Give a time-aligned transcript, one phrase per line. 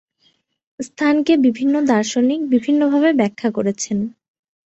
[0.79, 3.97] স্থানকে বিভিন্ন দার্শনিক বিভিন্নভাবে ব্যাখ্যা করেছেন।